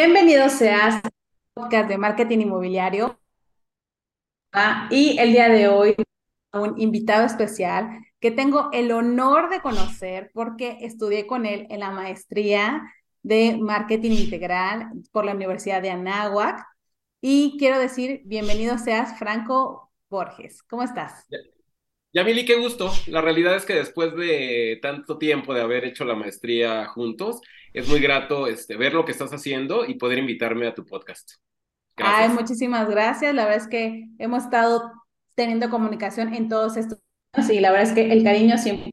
[0.00, 1.10] Bienvenido seas al
[1.54, 3.18] podcast de marketing inmobiliario.
[4.90, 5.96] Y el día de hoy,
[6.52, 11.90] un invitado especial que tengo el honor de conocer porque estudié con él en la
[11.90, 12.80] maestría
[13.24, 16.64] de marketing integral por la Universidad de Anáhuac.
[17.20, 20.62] Y quiero decir, bienvenido seas Franco Borges.
[20.62, 21.26] ¿Cómo estás?
[22.12, 22.90] Yamili, qué gusto.
[23.06, 27.40] La realidad es que después de tanto tiempo de haber hecho la maestría juntos,
[27.74, 31.32] es muy grato este, ver lo que estás haciendo y poder invitarme a tu podcast.
[31.96, 32.30] Gracias.
[32.30, 33.34] Ay, muchísimas gracias.
[33.34, 34.90] La verdad es que hemos estado
[35.34, 36.98] teniendo comunicación en todos estos
[37.34, 38.90] años y la verdad es que el cariño siempre.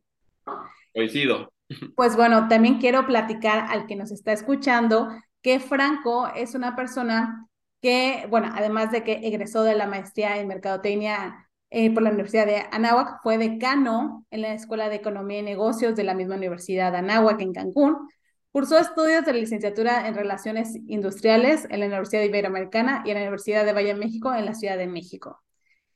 [0.94, 1.52] Coincido.
[1.95, 5.09] Pues bueno, también quiero platicar al que nos está escuchando
[5.41, 7.47] que Franco es una persona
[7.81, 12.45] que, bueno, además de que egresó de la maestría en Mercadotecnia eh, por la Universidad
[12.45, 16.91] de Anáhuac, fue decano en la Escuela de Economía y Negocios de la misma Universidad
[16.91, 18.07] de Anáhuac en Cancún.
[18.52, 23.66] Cursó estudios de licenciatura en Relaciones Industriales en la Universidad Iberoamericana y en la Universidad
[23.66, 25.41] de Valle México en la Ciudad de México.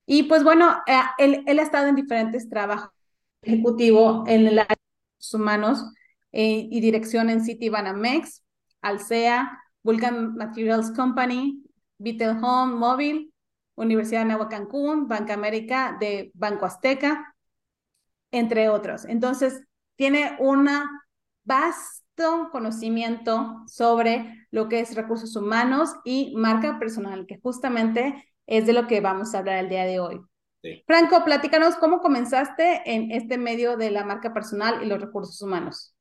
[0.06, 2.90] Y pues bueno, eh, él, él, ha estado en diferentes trabajos
[3.42, 5.86] ejecutivos en el área de humanos
[6.32, 8.44] eh, y dirección en City Banamex,
[8.82, 11.64] Alsea, Vulcan Materials Company,
[11.98, 13.34] Vitel Home Móvil,
[13.80, 17.36] Universidad de Nueva Cancún, Banca América de Banco Azteca,
[18.32, 19.06] entre otros.
[19.06, 19.64] Entonces,
[19.96, 20.70] tiene un
[21.44, 28.74] vasto conocimiento sobre lo que es recursos humanos y marca personal, que justamente es de
[28.74, 30.20] lo que vamos a hablar el día de hoy.
[30.86, 35.96] Franco, platícanos cómo comenzaste en este medio de la marca personal y los recursos humanos.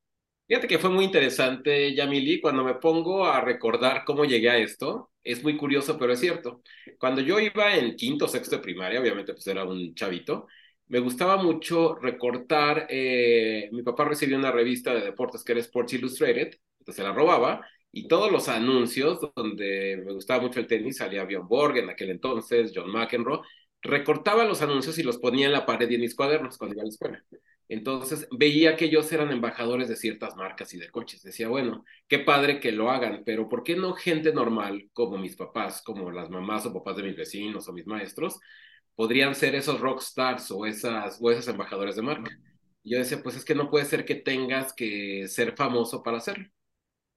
[0.48, 5.10] Fíjate que fue muy interesante, Yamili, cuando me pongo a recordar cómo llegué a esto,
[5.32, 6.62] es muy curioso, pero es cierto.
[6.98, 10.46] Cuando yo iba en quinto o sexto de primaria, obviamente pues era un chavito,
[10.86, 15.92] me gustaba mucho recortar, eh, mi papá recibió una revista de deportes que era Sports
[15.94, 20.96] Illustrated, entonces se la robaba, y todos los anuncios donde me gustaba mucho el tenis,
[20.98, 23.40] salía Bjorn Borg en aquel entonces, John McEnroe,
[23.82, 26.82] recortaba los anuncios y los ponía en la pared y en mis cuadernos cuando iba
[26.82, 27.24] a la escuela.
[27.68, 31.22] Entonces veía que ellos eran embajadores de ciertas marcas y de coches.
[31.22, 35.36] Decía, bueno, qué padre que lo hagan, pero ¿por qué no gente normal como mis
[35.36, 38.40] papás, como las mamás o papás de mis vecinos o mis maestros,
[38.94, 42.30] podrían ser esos rockstars o esas o esos embajadores de marca?
[42.82, 46.18] Y yo decía, pues es que no puede ser que tengas que ser famoso para
[46.18, 46.48] hacerlo.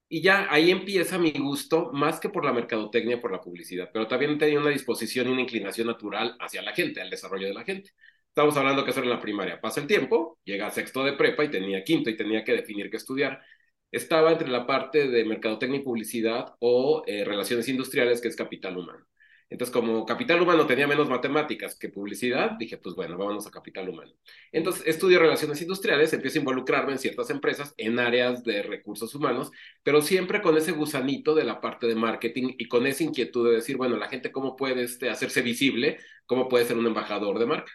[0.08, 4.06] Y ya ahí empieza mi gusto, más que por la mercadotecnia, por la publicidad, pero
[4.06, 7.64] también tenía una disposición y una inclinación natural hacia la gente, al desarrollo de la
[7.64, 7.92] gente.
[8.32, 9.60] Estamos hablando que hacer en la primaria.
[9.60, 12.88] Pasa el tiempo, llega a sexto de prepa y tenía quinto y tenía que definir
[12.90, 13.42] qué estudiar.
[13.90, 18.78] Estaba entre la parte de mercadotecnia y publicidad o eh, relaciones industriales, que es capital
[18.78, 19.04] humano.
[19.50, 23.90] Entonces, como capital humano tenía menos matemáticas que publicidad, dije, pues bueno, vámonos a capital
[23.90, 24.12] humano.
[24.50, 29.50] Entonces, estudio relaciones industriales, empiezo a involucrarme en ciertas empresas, en áreas de recursos humanos,
[29.82, 33.56] pero siempre con ese gusanito de la parte de marketing y con esa inquietud de
[33.56, 37.46] decir, bueno, la gente cómo puede este, hacerse visible, cómo puede ser un embajador de
[37.46, 37.72] marca.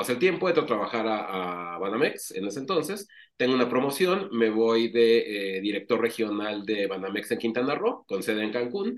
[0.00, 3.06] Pasa el tiempo, entro a trabajar a, Banamex en ese entonces,
[3.36, 8.22] tengo una promoción, me voy de eh, director regional de Banamex en Quintana Roo, con
[8.22, 8.96] sede en Cancún,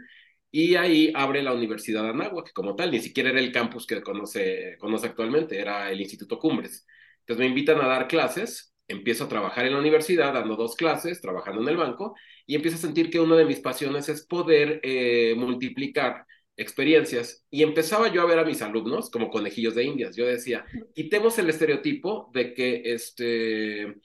[0.53, 4.01] y ahí abre la Universidad de Anáhuac como tal, ni siquiera era el campus que
[4.01, 6.87] conoce, conoce actualmente, era el Instituto Cumbres.
[7.23, 11.21] Entonces me invitan a dar clases, empiezo a trabajar en la universidad dando dos clases,
[11.21, 12.15] trabajando en el banco,
[12.47, 16.27] y empiezo a sentir que una de mis pasiones es poder eh, multiplicar
[16.63, 20.17] experiencias y empezaba yo a ver a mis alumnos como conejillos de indias.
[20.17, 20.65] Yo decía,
[20.95, 23.97] quitemos el estereotipo de que este,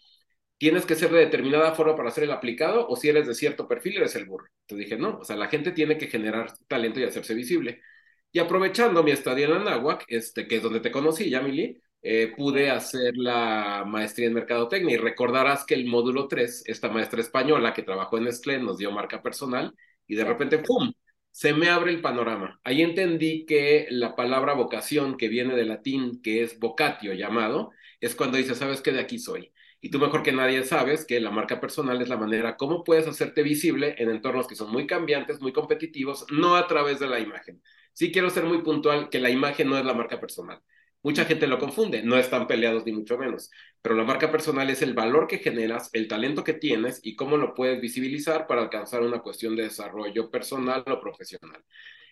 [0.57, 3.67] tienes que ser de determinada forma para hacer el aplicado o si eres de cierto
[3.67, 4.47] perfil eres el burro.
[4.61, 7.81] Entonces dije, no, o sea, la gente tiene que generar talento y hacerse visible.
[8.31, 12.69] Y aprovechando mi estadía en Anáhuac, este, que es donde te conocí, Yamili, eh, pude
[12.69, 17.83] hacer la maestría en Mercadotecnia y recordarás que el módulo 3, esta maestra española que
[17.83, 19.73] trabajó en Nestlé, nos dio marca personal
[20.07, 20.91] y de repente, ¡pum!,
[21.37, 22.59] se me abre el panorama.
[22.63, 27.69] Ahí entendí que la palabra vocación, que viene del latín, que es vocatio llamado,
[28.01, 29.53] es cuando dices, sabes que de aquí soy.
[29.79, 33.05] Y tú mejor que nadie sabes que la marca personal es la manera cómo puedes
[33.05, 37.19] hacerte visible en entornos que son muy cambiantes, muy competitivos, no a través de la
[37.19, 37.61] imagen.
[37.93, 40.59] Sí quiero ser muy puntual que la imagen no es la marca personal.
[41.03, 43.49] Mucha gente lo confunde, no están peleados ni mucho menos,
[43.81, 47.37] pero la marca personal es el valor que generas, el talento que tienes y cómo
[47.37, 51.63] lo puedes visibilizar para alcanzar una cuestión de desarrollo personal o profesional.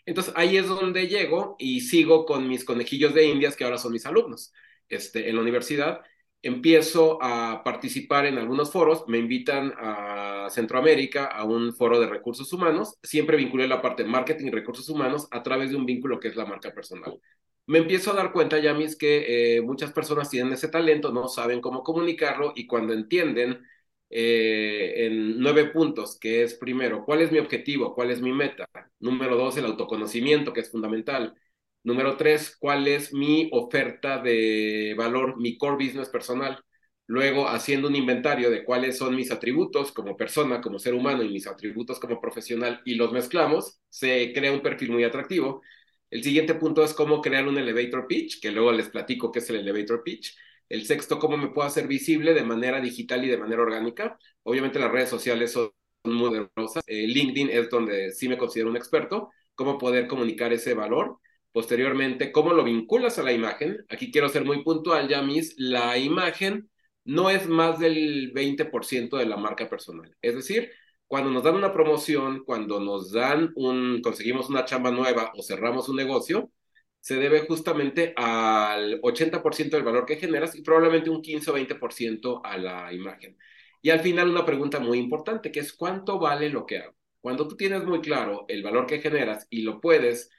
[0.05, 3.91] Entonces ahí es donde llego y sigo con mis conejillos de indias que ahora son
[3.91, 4.53] mis alumnos
[4.87, 6.01] este, en la universidad.
[6.41, 12.53] Empiezo a participar en algunos foros, me invitan a Centroamérica a un foro de recursos
[12.53, 16.27] humanos, siempre vinculé la parte marketing y recursos humanos a través de un vínculo que
[16.27, 17.19] es la marca personal
[17.67, 21.61] me empiezo a dar cuenta, Yamis, que eh, muchas personas tienen ese talento, no saben
[21.61, 23.65] cómo comunicarlo y cuando entienden
[24.09, 27.93] eh, en nueve puntos, que es primero, ¿cuál es mi objetivo?
[27.95, 28.67] ¿Cuál es mi meta?
[28.99, 31.33] Número dos, el autoconocimiento, que es fundamental.
[31.83, 36.59] Número tres, ¿cuál es mi oferta de valor, mi core business personal?
[37.07, 41.29] Luego, haciendo un inventario de cuáles son mis atributos como persona, como ser humano y
[41.29, 45.61] mis atributos como profesional y los mezclamos, se crea un perfil muy atractivo.
[46.15, 49.49] El siguiente punto es cómo crear un elevator pitch, que luego les platico qué es
[49.49, 50.33] el elevator pitch.
[50.69, 54.17] El sexto, cómo me puedo hacer visible de manera digital y de manera orgánica.
[54.43, 55.71] Obviamente las redes sociales son
[56.05, 56.85] muy poderosas.
[56.87, 59.29] Eh, LinkedIn es donde sí me considero un experto.
[59.55, 61.17] Cómo poder comunicar ese valor.
[61.51, 63.85] Posteriormente, cómo lo vinculas a la imagen.
[63.89, 66.69] Aquí quiero ser muy puntual, ya mis, la imagen
[67.03, 70.15] no es más del 20% de la marca personal.
[70.21, 70.71] Es decir,
[71.07, 75.89] cuando nos dan una promoción, cuando nos dan un, conseguimos una chamba nueva o cerramos
[75.89, 76.51] un negocio,
[76.99, 82.41] se debe justamente al 80% del valor que generas y probablemente un 15 o 20%
[82.43, 83.37] a la imagen.
[83.81, 86.95] Y al final una pregunta muy importante, que es ¿cuánto vale lo que hago?
[87.21, 90.31] Cuando tú tienes muy claro el valor que generas y lo puedes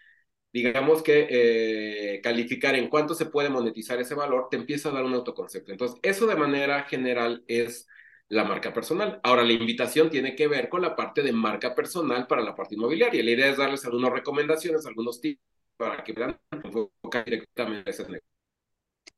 [0.56, 5.04] digamos que eh, calificar en cuánto se puede monetizar ese valor, te empieza a dar
[5.04, 5.70] un autoconcepto.
[5.70, 7.86] Entonces, eso de manera general es
[8.28, 9.20] la marca personal.
[9.22, 12.74] Ahora, la invitación tiene que ver con la parte de marca personal para la parte
[12.74, 13.22] inmobiliaria.
[13.22, 15.40] La idea es darles algunas recomendaciones, algunos tips
[15.76, 18.18] para que puedan enfocar directamente a.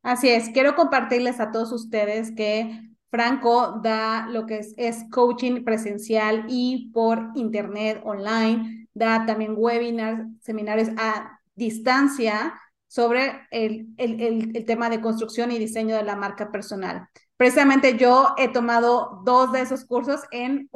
[0.03, 5.65] Así es, quiero compartirles a todos ustedes que Franco da lo que es, es coaching
[5.65, 12.55] presencial y por internet, online da también webinars, seminarios a distancia
[12.87, 17.09] sobre el, el, el, tema de construcción y diseño de la marca personal.
[17.39, 20.69] Precisamente yo he tomado dos de esos cursos en,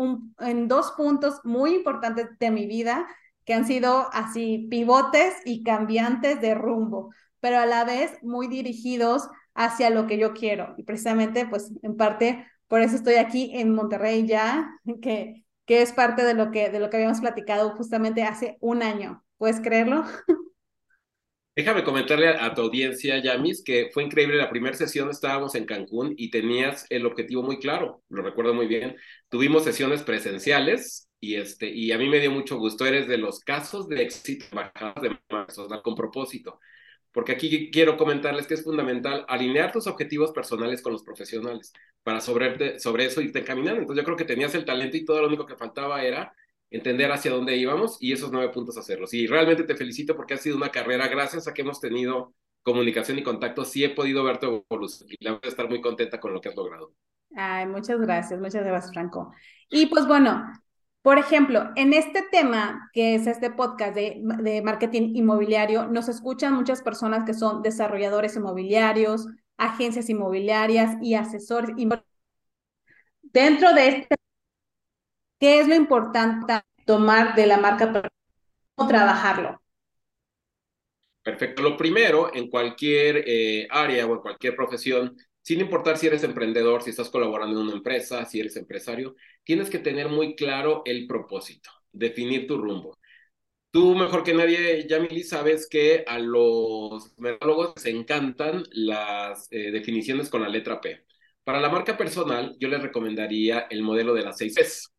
[0.69, 3.06] dos puntos muy importantes de mi vida
[3.44, 7.11] que han sido así pivotes y cambiantes de rumbo,
[7.41, 10.75] pero a la vez muy dirigidos hacia lo que yo quiero.
[10.79, 14.70] Y precisamente, pues en parte, por eso estoy aquí en Monterrey ya,
[15.03, 18.82] que que es parte de lo que, de lo que habíamos platicado justamente hace un
[18.82, 19.25] año.
[19.38, 20.05] ¿Puedes creerlo?
[21.55, 24.37] Déjame comentarle a, tu audiencia, Yamis, que fue increíble.
[24.37, 28.67] La primera sesión estábamos en Cancún y tenías el objetivo muy claro, lo recuerdo muy
[28.67, 28.97] bien.
[29.29, 32.87] Tuvimos sesiones presenciales y, este, y a mí me dio mucho gusto.
[32.87, 34.47] Eres de los casos de éxito
[35.03, 36.59] de personal con propósito
[37.13, 41.73] porque aquí quiero comentarles que es fundamental alinear tus objetivos personales con los profesionales
[42.03, 43.81] para sobre, sobre eso irte caminando.
[43.81, 46.35] Entonces yo creo que tenías el talento y todo lo único que faltaba era
[46.73, 49.13] entender hacia dónde íbamos y esos nueve puntos hacerlos.
[49.15, 53.19] Y realmente te felicito porque ha sido una carrera, gracias a que hemos tenido comunicación
[53.19, 56.21] y contacto, sí he podido ver tu evolución y la voy a estar muy contenta
[56.21, 56.95] con lo que has logrado.
[57.35, 59.33] Ay, muchas gracias, muchas gracias, Franco.
[59.71, 60.45] Y pues bueno,
[61.03, 66.83] por ejemplo, en este tema, que es este podcast de, marketing inmobiliario, nos escuchan muchas
[66.83, 69.27] personas que son desarrolladores inmobiliarios,
[69.57, 71.71] agencias inmobiliarias y asesores.
[73.23, 74.17] Dentro de este,
[75.43, 78.09] ¿qué es lo importante tomar de la marca para
[78.89, 79.61] trabajarlo?
[81.21, 81.65] Perfecto.
[81.65, 86.85] Lo primero, en cualquier eh, área o en cualquier profesión, sin importar si eres emprendedor,
[86.85, 91.09] si estás colaborando en una empresa, si eres empresario, tienes que tener muy claro el
[91.09, 92.97] propósito, definir tu rumbo.
[93.73, 100.31] Tú mejor que nadie, Yamili, sabes que a los mercadólogos les encantan las eh, definiciones
[100.31, 101.05] con la letra P.
[101.43, 104.92] Para la marca personal, yo les recomendaría el modelo de las seis P's.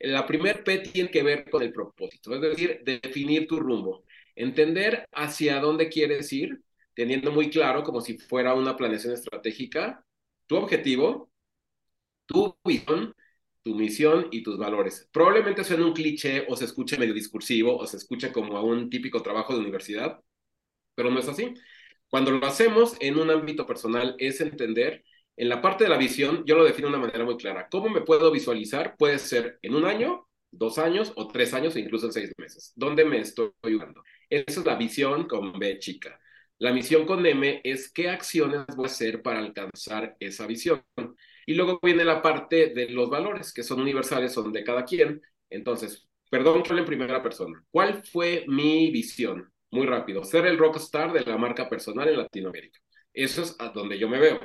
[0.00, 4.04] La primer P tiene que ver con el propósito, es decir, definir tu rumbo,
[4.36, 6.62] entender hacia dónde quieres ir,
[6.94, 10.04] teniendo muy claro, como si fuera una planeación estratégica,
[10.46, 11.30] tu objetivo,
[12.26, 13.14] tu visión,
[13.62, 15.08] tu misión y tus valores.
[15.12, 18.90] Probablemente suene un cliché o se escuche medio discursivo o se escuche como a un
[18.90, 20.20] típico trabajo de universidad,
[20.94, 21.54] pero no es así.
[22.08, 25.04] Cuando lo hacemos en un ámbito personal es entender,
[25.36, 27.68] en la parte de la visión, yo lo defino de una manera muy clara.
[27.70, 28.96] ¿Cómo me puedo visualizar?
[28.96, 32.72] Puede ser en un año, dos años o tres años o incluso en seis meses.
[32.76, 34.02] ¿Dónde me estoy ayudando?
[34.30, 36.18] Esa es la visión con B chica.
[36.58, 40.84] La misión con M es qué acciones voy a hacer para alcanzar esa visión.
[41.46, 45.20] Y luego viene la parte de los valores, que son universales, son de cada quien.
[45.50, 47.62] Entonces, perdón hable en primera persona.
[47.70, 49.52] ¿Cuál fue mi visión?
[49.70, 52.78] Muy rápido, ser el rockstar de la marca personal en Latinoamérica.
[53.12, 54.40] Eso es a donde yo me veo.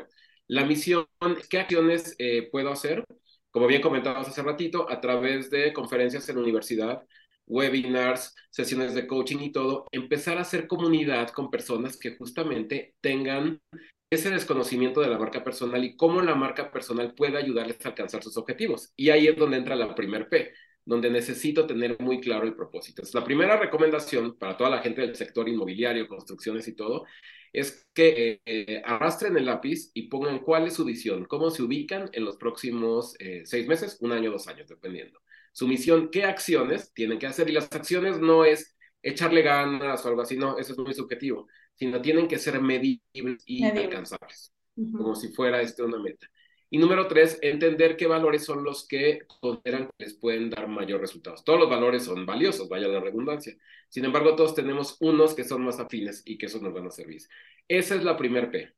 [0.50, 1.06] La misión,
[1.48, 3.04] ¿qué acciones eh, puedo hacer?
[3.52, 7.04] Como bien comentabas hace ratito, a través de conferencias en la universidad,
[7.46, 13.62] webinars, sesiones de coaching y todo, empezar a hacer comunidad con personas que justamente tengan
[14.10, 18.24] ese desconocimiento de la marca personal y cómo la marca personal puede ayudarles a alcanzar
[18.24, 18.92] sus objetivos.
[18.96, 20.52] Y ahí es donde entra la primer P,
[20.84, 23.04] donde necesito tener muy claro el propósito.
[23.04, 27.06] Es la primera recomendación para toda la gente del sector inmobiliario, construcciones y todo,
[27.54, 32.10] es que eh, arrastren el lápiz y pongan cuál es su visión, cómo se ubican
[32.14, 35.20] en los próximos eh, seis meses, un año, dos años, dependiendo.
[35.52, 37.50] Su misión, qué acciones tienen que hacer.
[37.50, 41.48] Y las acciones no es echarle ganas o algo así, no, eso es muy subjetivo,
[41.76, 43.02] sino tienen que ser medibles
[43.46, 46.28] y alcanzables, como si fuera este una meta.
[46.72, 51.02] Y número tres, entender qué valores son los que consideran que les pueden dar mayor
[51.02, 51.44] resultados.
[51.44, 53.56] Todos los valores son valiosos, vaya la redundancia.
[53.90, 56.92] Sin embargo, todos tenemos unos que son más afines y que esos nos van a
[56.92, 57.22] servir.
[57.68, 58.72] Esa es la primera P.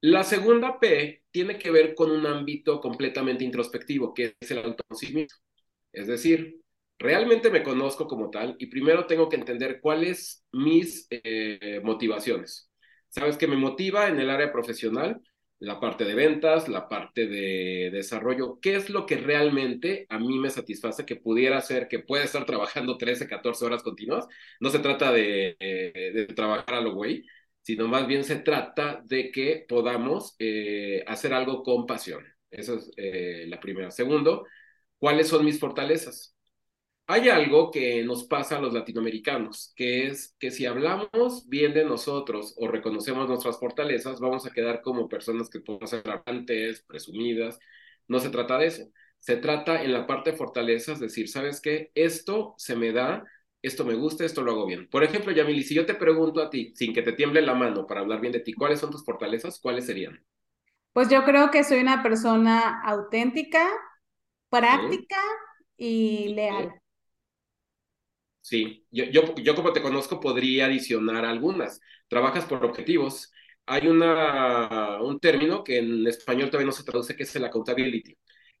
[0.00, 5.34] La segunda P tiene que ver con un ámbito completamente introspectivo, que es el autoconocimiento.
[5.92, 6.60] Es decir,
[6.98, 12.70] realmente me conozco como tal y primero tengo que entender cuáles mis eh, motivaciones.
[13.08, 15.20] ¿Sabes qué me motiva en el área profesional?
[15.60, 20.38] La parte de ventas, la parte de desarrollo, ¿qué es lo que realmente a mí
[20.38, 24.26] me satisface que pudiera ser que pueda estar trabajando 13, 14 horas continuas?
[24.60, 27.26] No se trata de, eh, de trabajar a lo güey,
[27.62, 32.24] sino más bien se trata de que podamos eh, hacer algo con pasión.
[32.50, 33.90] Esa es eh, la primera.
[33.90, 34.46] Segundo,
[34.98, 36.34] ¿cuáles son mis fortalezas?
[37.12, 41.84] Hay algo que nos pasa a los latinoamericanos, que es que si hablamos bien de
[41.84, 47.58] nosotros o reconocemos nuestras fortalezas, vamos a quedar como personas que pueden ser arrogantes, presumidas.
[48.06, 48.84] No se trata de eso.
[49.18, 51.90] Se trata en la parte de fortalezas, decir, ¿sabes qué?
[51.96, 53.24] Esto se me da,
[53.60, 54.88] esto me gusta, esto lo hago bien.
[54.88, 57.88] Por ejemplo, Yamili, si yo te pregunto a ti, sin que te tiemble la mano
[57.88, 59.58] para hablar bien de ti, ¿cuáles son tus fortalezas?
[59.58, 60.24] ¿Cuáles serían?
[60.92, 63.68] Pues yo creo que soy una persona auténtica,
[64.48, 65.20] práctica
[65.76, 66.79] y leal.
[68.42, 71.80] Sí, yo, yo, yo como te conozco podría adicionar algunas.
[72.08, 73.32] Trabajas por objetivos.
[73.66, 78.16] Hay una, un término que en español todavía no se traduce, que es el accountability,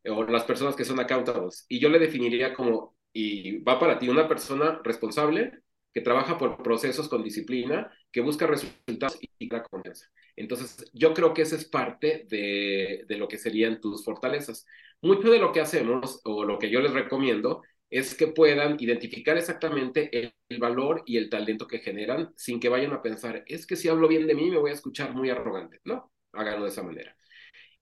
[0.08, 1.64] o las personas que son accountables.
[1.68, 6.62] Y yo le definiría como, y va para ti, una persona responsable que trabaja por
[6.62, 10.06] procesos con disciplina, que busca resultados y la confianza.
[10.36, 14.66] Entonces, yo creo que esa es parte de, de lo que serían tus fortalezas.
[15.02, 19.36] Mucho de lo que hacemos, o lo que yo les recomiendo, es que puedan identificar
[19.36, 20.10] exactamente
[20.48, 23.88] el, valor y el talento que generan sin que vayan a pensar, es que si
[23.88, 25.80] hablo bien de mí me voy a escuchar muy arrogante.
[25.84, 27.16] No, háganlo de esa manera.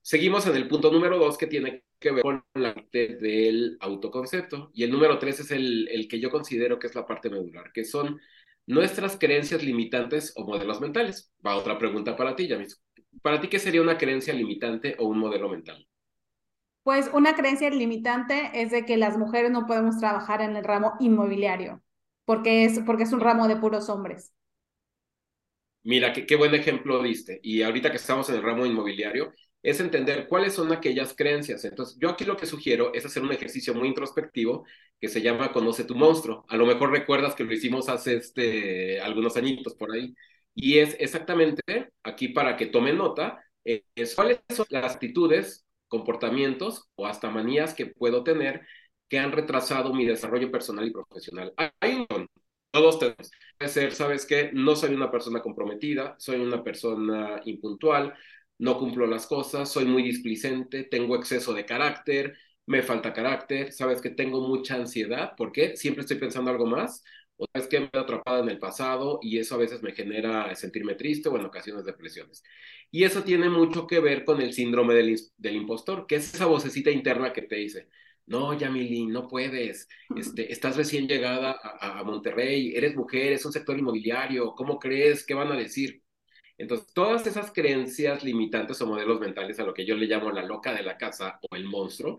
[0.03, 4.71] Seguimos en el punto número dos que tiene que ver con la parte del autoconcepto
[4.73, 7.73] y el número tres es el, el que yo considero que es la parte medular,
[7.73, 8.21] que son
[8.67, 11.33] nuestras creencias limitantes o modelos mentales.
[11.45, 12.83] Va otra pregunta para ti, Yamis.
[13.23, 15.87] ¿Para ti qué sería una creencia limitante o un modelo mental?
[16.89, 20.95] Pues una creencia limitante es de que las mujeres no podemos trabajar en el ramo
[21.01, 21.83] inmobiliario,
[22.25, 24.33] porque es, porque es un ramo de puros hombres.
[25.83, 27.41] Mira, qué, qué buen ejemplo diste.
[27.43, 31.63] Y ahorita que estamos en el ramo inmobiliario, es entender cuáles son aquellas creencias.
[31.67, 34.65] Entonces, yo aquí lo que sugiero es hacer un ejercicio muy introspectivo
[34.99, 36.47] que se llama Conoce tu monstruo.
[36.49, 40.15] A lo mejor recuerdas que lo hicimos hace este, algunos añitos por ahí.
[40.55, 43.85] Y es exactamente aquí para que tomen nota, eh,
[44.17, 48.67] cuáles son las actitudes comportamientos o hasta manías que puedo tener
[49.09, 51.55] que han retrasado mi desarrollo personal y profesional.
[51.81, 52.29] Hay un
[52.71, 53.31] todos tenemos.
[53.59, 54.51] Puede ser, ¿sabes qué?
[54.53, 58.15] No soy una persona comprometida, soy una persona impuntual,
[58.59, 64.01] no cumplo las cosas, soy muy displicente, tengo exceso de carácter, me falta carácter, sabes
[64.03, 65.77] que tengo mucha ansiedad, ¿por qué?
[65.77, 67.03] Siempre estoy pensando algo más,
[67.37, 70.55] o sabes que me he atrapada en el pasado y eso a veces me genera
[70.55, 72.43] sentirme triste o en ocasiones depresiones.
[72.91, 76.47] Y eso tiene mucho que ver con el síndrome del, del impostor, que es esa
[76.47, 77.89] vocecita interna que te dice,
[78.27, 83.53] no, Yamili, no puedes, este, estás recién llegada a, a, Monterrey, eres mujer, es un
[83.53, 85.25] sector inmobiliario, ¿cómo crees?
[85.25, 86.03] ¿Qué van a decir?
[86.59, 90.43] Entonces, todas esas creencias limitantes o modelos mentales a lo que yo le llamo la
[90.43, 92.19] loca de la casa o el monstruo,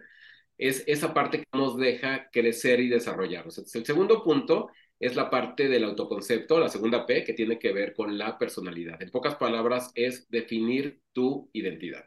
[0.60, 3.58] es esa parte que nos deja crecer y desarrollarnos.
[3.74, 7.94] El segundo punto es la parte del autoconcepto, la segunda P, que tiene que ver
[7.94, 9.01] con la personalidad.
[9.01, 12.04] En pocas palabras, es definir tu identidad.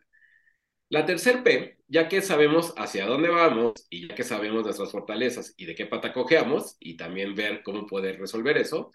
[0.91, 5.55] La tercer P, ya que sabemos hacia dónde vamos y ya que sabemos nuestras fortalezas
[5.57, 8.93] y de qué pata cojeamos, y también ver cómo poder resolver eso,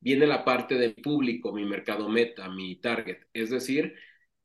[0.00, 3.20] viene la parte del público, mi mercado meta, mi target.
[3.32, 3.94] Es decir,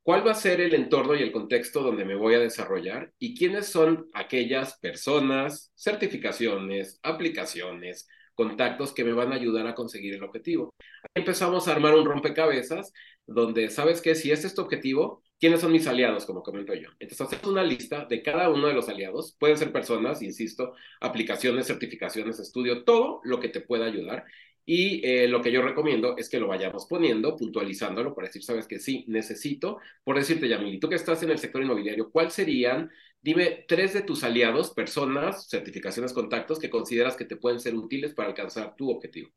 [0.04, 3.36] cuál va a ser el entorno y el contexto donde me voy a desarrollar y
[3.36, 10.24] quiénes son aquellas personas, certificaciones, aplicaciones, contactos que me van a ayudar a conseguir el
[10.24, 10.74] objetivo.
[11.16, 12.92] empezamos a armar un rompecabezas
[13.26, 14.16] donde, ¿sabes qué?
[14.16, 16.26] Si este es tu objetivo, ¿quiénes son mis aliados?
[16.26, 16.90] Como comento yo.
[17.00, 19.36] Entonces, hacemos una lista de cada uno de los aliados.
[19.40, 24.26] Pueden ser personas, insisto, aplicaciones, certificaciones, estudio, todo lo que te pueda ayudar.
[24.66, 28.68] Y eh, lo que yo recomiendo es que lo vayamos poniendo, puntualizándolo para decir, sabes
[28.68, 29.80] que sí, necesito.
[30.04, 32.90] Por decirte, Yamili, tú que estás en el sector inmobiliario, ¿cuáles serían
[33.24, 38.14] Dime tres de tus aliados, personas, certificaciones, contactos que consideras que te pueden ser útiles
[38.14, 39.30] para alcanzar tu objetivo.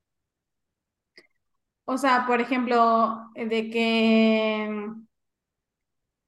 [1.85, 4.69] O sea, por ejemplo, de que...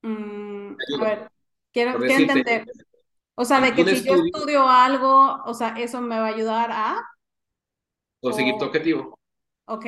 [0.03, 1.31] mm, a ver,
[1.73, 2.65] quiero, quiero entender.
[3.35, 6.71] O sea, de que si yo estudio algo, o sea, eso me va a ayudar
[6.71, 7.05] a...
[8.21, 9.19] Conseguir tu objetivo.
[9.67, 9.87] Ok.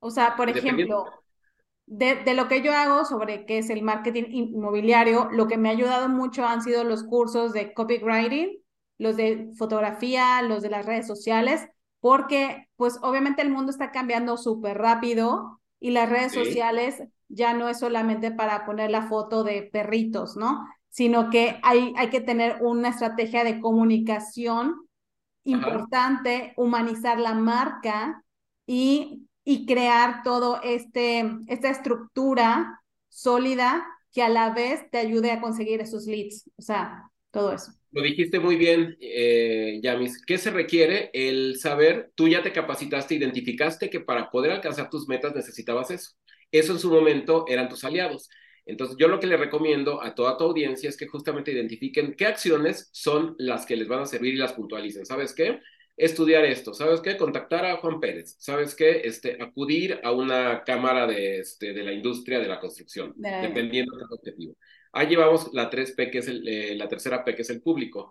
[0.00, 1.06] O sea, por ejemplo,
[1.86, 5.68] de, de, lo que yo hago sobre qué es el marketing inmobiliario, lo que me
[5.68, 8.62] ha ayudado mucho han sido los cursos de copywriting,
[8.98, 11.68] los de fotografía, los de las redes sociales,
[12.00, 17.68] porque pues obviamente el mundo está cambiando súper rápido y las redes sociales ya no
[17.68, 20.66] es solamente para poner la foto de perritos, ¿no?
[20.88, 24.88] Sino que hay, hay que tener una estrategia de comunicación
[25.44, 28.24] importante, humanizar la marca
[28.66, 35.40] y, y crear todo este, esta estructura sólida que a la vez te ayude a
[35.40, 37.72] conseguir esos leads, o sea, todo eso.
[37.90, 40.24] Lo dijiste muy bien, eh, Yamis.
[40.24, 41.10] ¿Qué se requiere?
[41.12, 46.12] El saber, tú ya te capacitaste, identificaste que para poder alcanzar tus metas necesitabas eso.
[46.50, 48.30] Eso en su momento eran tus aliados.
[48.64, 52.26] Entonces, yo lo que le recomiendo a toda tu audiencia es que justamente identifiquen qué
[52.26, 55.04] acciones son las que les van a servir y las puntualicen.
[55.04, 55.60] ¿Sabes qué?
[55.96, 57.16] Estudiar esto, ¿sabes qué?
[57.16, 59.02] Contactar a Juan Pérez, ¿sabes qué?
[59.04, 64.06] Este, acudir a una cámara de, este, de la industria de la construcción, dependiendo del
[64.10, 64.56] objetivo.
[64.92, 68.10] Ahí llevamos la 3P, que es eh, la tercera P, que es el público.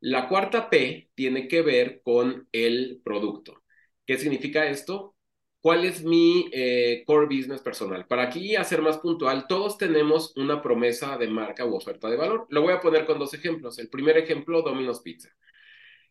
[0.00, 3.62] La cuarta P tiene que ver con el producto.
[4.06, 5.16] ¿Qué significa esto?
[5.60, 8.06] ¿Cuál es mi eh, core business personal?
[8.06, 12.46] Para aquí hacer más puntual, todos tenemos una promesa de marca u oferta de valor.
[12.50, 13.78] Lo voy a poner con dos ejemplos.
[13.78, 15.30] El primer ejemplo, Domino's Pizza.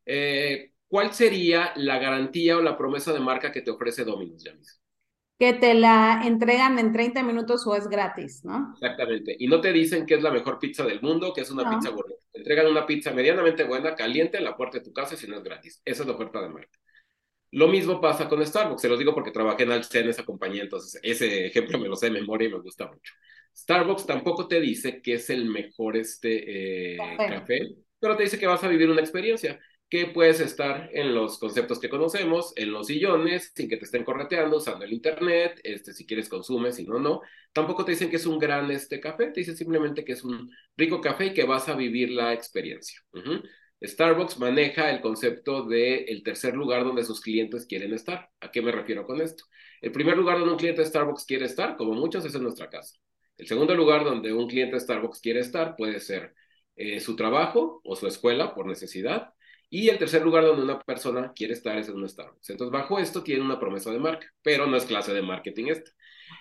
[0.05, 4.81] Eh, ¿Cuál sería la garantía o la promesa de marca que te ofrece Domino's, Jamis?
[5.39, 8.73] que te la entregan en 30 minutos o es gratis, ¿no?
[8.73, 9.35] Exactamente.
[9.37, 11.91] Y no te dicen que es la mejor pizza del mundo, que es una pizza
[11.91, 12.15] buena.
[12.31, 15.37] Te entregan una pizza medianamente buena, caliente, en la puerta de tu casa si no
[15.37, 15.81] es gratis.
[15.85, 16.79] Esa es la oferta de marca.
[17.51, 20.63] Lo mismo pasa con Starbucks, se los digo porque trabajé en Alce en esa compañía,
[20.63, 23.13] entonces ese ejemplo me lo sé de memoria y me gusta mucho.
[23.55, 28.47] Starbucks tampoco te dice que es el mejor este, eh, café, pero te dice que
[28.47, 32.87] vas a vivir una experiencia que puedes estar en los conceptos que conocemos, en los
[32.87, 36.99] sillones, sin que te estén correteando, usando el internet, este, si quieres consumes, si no,
[36.99, 37.21] no.
[37.53, 40.51] Tampoco te dicen que es un gran este café, te dicen simplemente que es un
[40.75, 42.99] rico café y que vas a vivir la experiencia.
[43.81, 48.29] Starbucks maneja el concepto de el tercer lugar donde sus clientes quieren estar.
[48.39, 49.43] ¿A qué me refiero con esto?
[49.81, 52.69] El primer lugar donde un cliente de Starbucks quiere estar, como muchos, es en nuestra
[52.69, 52.95] casa.
[53.37, 56.33] El segundo lugar donde un cliente de Starbucks quiere estar puede ser
[56.75, 59.33] eh, su trabajo o su escuela por necesidad
[59.69, 62.49] y el tercer lugar donde una persona quiere estar es en un Starbucks.
[62.49, 65.91] Entonces, bajo esto tiene una promesa de marca, pero no es clase de marketing esta,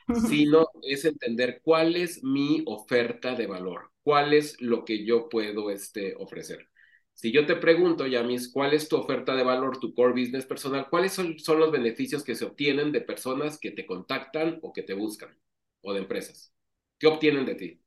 [0.29, 5.70] sino es entender cuál es mi oferta de valor, cuál es lo que yo puedo
[5.70, 6.68] este, ofrecer.
[7.16, 10.88] Si yo te pregunto, Yamis, ¿cuál es tu oferta de valor, tu core business personal?
[10.90, 14.85] ¿Cuáles son, son los beneficios que se obtienen de personas que te contactan o que
[14.85, 15.37] te buscan
[15.83, 16.55] o de empresas?
[16.98, 17.83] ¿Qué obtienen de ti?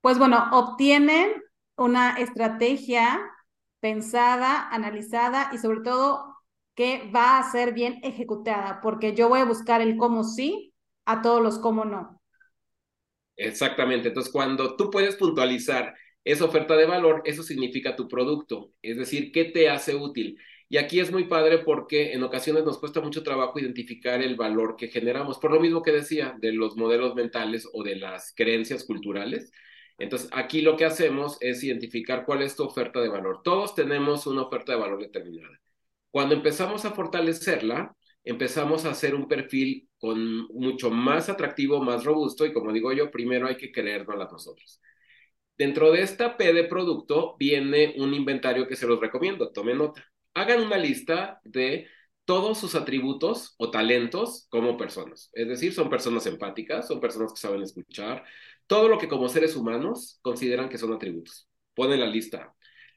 [0.00, 1.32] Pues bueno, obtienen
[1.76, 3.20] una estrategia
[3.80, 6.36] pensada, analizada y sobre todo
[6.74, 10.74] que va a ser bien ejecutada, porque yo voy a buscar el cómo sí
[11.06, 12.20] a todos los cómo no.
[13.36, 15.94] Exactamente, entonces cuando tú puedes puntualizar
[16.26, 20.38] esa oferta de valor, eso significa tu producto, es decir, qué te hace útil.
[20.68, 24.74] Y aquí es muy padre porque en ocasiones nos cuesta mucho trabajo identificar el valor
[24.76, 28.84] que generamos, por lo mismo que decía, de los modelos mentales o de las creencias
[28.84, 29.52] culturales.
[29.98, 33.42] Entonces, aquí lo que hacemos es identificar cuál es tu oferta de valor.
[33.44, 35.60] Todos tenemos una oferta de valor determinada.
[36.10, 42.44] Cuando empezamos a fortalecerla, empezamos a hacer un perfil con mucho más atractivo, más robusto
[42.44, 44.80] y como digo yo, primero hay que creernos a nosotros.
[45.58, 50.04] Dentro de esta P de producto viene un inventario que se los recomiendo, tomen nota.
[50.34, 51.88] Hagan una lista de
[52.24, 55.30] todos sus atributos o talentos como personas.
[55.32, 58.24] Es decir, son personas empáticas, son personas que saben escuchar,
[58.66, 61.48] todo lo que como seres humanos consideran que son atributos.
[61.74, 62.54] Ponen la lista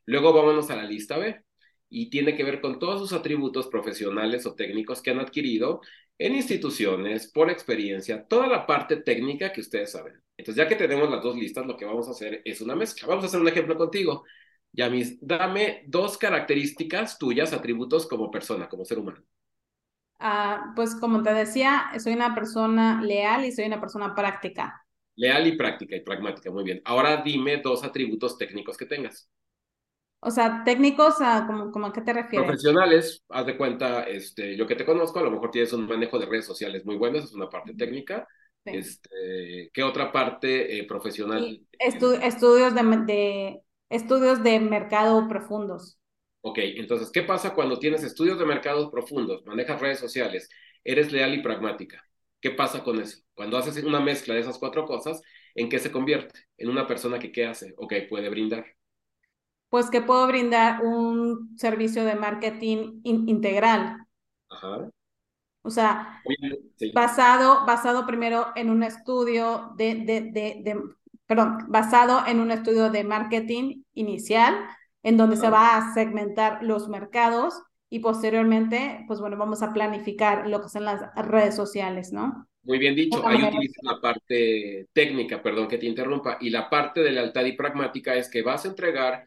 [0.09, 1.39] Luego vámonos a la lista B
[1.87, 5.81] y tiene que ver con todos sus atributos profesionales o técnicos que han adquirido
[6.19, 10.21] en instituciones, por experiencia, toda la parte técnica que ustedes saben.
[10.37, 13.07] Entonces, ya que tenemos las dos listas, lo que vamos a hacer es una mezcla.
[13.07, 14.25] Vamos a hacer un ejemplo contigo.
[14.73, 19.23] Yamis, dame dos características tuyas, atributos como persona, como ser humano.
[20.19, 24.85] Ah, pues como te decía, soy una persona leal y soy una persona práctica.
[25.15, 26.81] Leal y práctica y pragmática, muy bien.
[26.85, 29.29] Ahora dime dos atributos técnicos que tengas.
[30.21, 31.15] O sea, técnicos,
[31.71, 32.45] ¿cómo, a qué te refieres?
[32.45, 36.19] Profesionales, haz de cuenta, este, yo que te conozco, a lo mejor tienes un manejo
[36.19, 38.27] de redes sociales muy bueno, esa es una parte técnica.
[38.65, 41.61] Este, ¿Qué otra parte eh, profesional?
[41.79, 45.97] estudios de, estudios de mercado profundos.
[46.41, 50.49] Ok, entonces, ¿qué pasa cuando tienes estudios de mercados profundos, manejas redes sociales,
[50.83, 52.05] eres leal y pragmática?
[52.41, 53.19] ¿Qué pasa con eso?
[53.33, 55.21] Cuando haces una mezcla de esas cuatro cosas,
[55.55, 56.41] ¿en qué se convierte?
[56.57, 58.65] En una persona que qué hace o que puede brindar.
[59.69, 63.97] Pues que puedo brindar un servicio de marketing integral.
[64.49, 64.89] Ajá.
[65.61, 66.21] O sea,
[66.93, 70.81] basado, basado primero en un estudio de, de, de, de,
[71.27, 74.55] perdón, basado en un estudio de marketing inicial,
[75.03, 80.47] en donde se va a segmentar los mercados y posteriormente, pues bueno, vamos a planificar
[80.47, 82.47] lo que son las redes sociales, ¿no?
[82.63, 87.01] Muy bien dicho, ahí utilizas la parte técnica, perdón que te interrumpa, y la parte
[87.01, 89.25] de lealtad y pragmática es que vas a entregar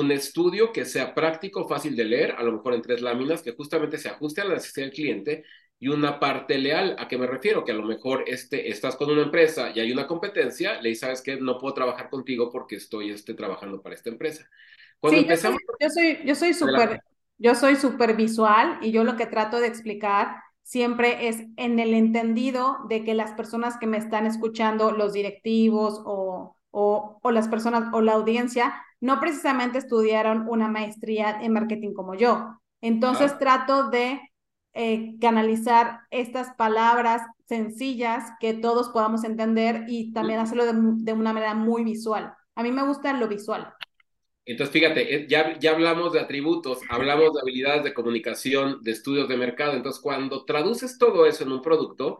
[0.00, 3.52] un estudio que sea práctico, fácil de leer, a lo mejor en tres láminas, que
[3.52, 5.44] justamente se ajuste a la necesidad del cliente,
[5.78, 6.96] y una parte leal.
[6.98, 7.62] ¿A qué me refiero?
[7.62, 11.00] Que a lo mejor este, estás con una empresa y hay una competencia, le dices,
[11.00, 11.36] ¿sabes qué?
[11.36, 14.48] No puedo trabajar contigo porque estoy este, trabajando para esta empresa.
[14.98, 15.60] Cuando empezamos...
[15.78, 17.02] Yo soy, yo soy súper
[17.36, 21.92] yo soy súper visual y yo lo que trato de explicar siempre es en el
[21.92, 27.48] entendido de que las personas que me están escuchando, los directivos o, o, o las
[27.48, 28.72] personas o la audiencia,
[29.02, 32.56] no precisamente estudiaron una maestría en marketing como yo.
[32.80, 34.20] Entonces trato de
[34.74, 41.32] eh, canalizar estas palabras sencillas que todos podamos entender y también hacerlo de, de, una
[41.32, 42.32] manera muy visual.
[42.54, 43.74] A mí me gusta lo visual.
[44.44, 49.28] Entonces, fíjate, eh, ya, ya hablamos de atributos, hablamos de habilidades de comunicación, de estudios
[49.28, 49.72] de mercado.
[49.72, 52.18] Entonces, cuando traduces todo eso en un producto,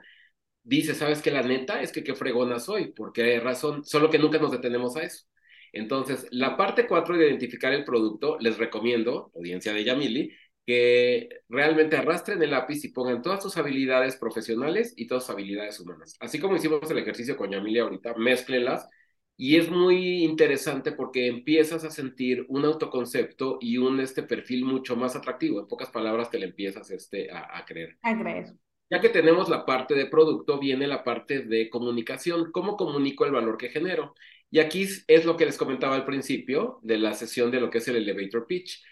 [0.64, 1.30] dices, ¿sabes qué?
[1.30, 4.96] La neta es que qué fregona soy, porque hay razón, solo que nunca nos detenemos
[4.96, 5.26] a eso.
[5.72, 10.30] Entonces, la parte cuatro de identificar el producto, les recomiendo, audiencia de Yamili,
[10.66, 15.80] que realmente arrastren el lápiz y pongan todas sus habilidades profesionales y todas sus habilidades
[15.80, 16.16] humanas.
[16.20, 18.88] Así como hicimos el ejercicio con Yamili ahorita, mézclenlas
[19.36, 24.94] y es muy interesante porque empiezas a sentir un autoconcepto y un este perfil mucho
[24.94, 25.58] más atractivo.
[25.58, 27.98] En pocas palabras, te le empiezas este, a, creer.
[28.02, 28.52] A creer.
[28.90, 32.52] Ya que tenemos la parte de producto, viene la parte de comunicación.
[32.52, 34.14] ¿Cómo comunico el valor que genero?
[34.52, 37.78] Y aquí es lo que les comentaba al principio de la sesión de lo que
[37.78, 38.84] es el elevator pitch.